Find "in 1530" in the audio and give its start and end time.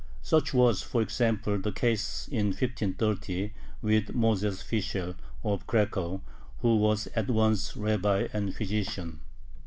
2.31-3.53